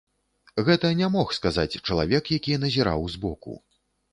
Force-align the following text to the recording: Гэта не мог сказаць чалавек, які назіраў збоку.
Гэта 0.69 0.89
не 1.01 1.09
мог 1.17 1.35
сказаць 1.39 1.79
чалавек, 1.87 2.33
які 2.39 2.59
назіраў 2.65 3.07
збоку. 3.19 3.53